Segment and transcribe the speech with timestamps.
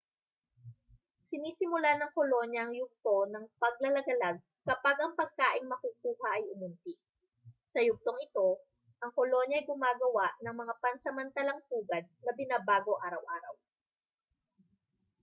[1.29, 4.37] sinisimulan ng kolonya ang yugto ng paglalagalag
[4.69, 6.93] kapag ang pagkaing makukuha ay umunti
[7.73, 8.49] sa yugtong ito
[9.05, 13.53] ang kolonya ay gumagawa ng mga pansamantalang pugad na binabago araw-araw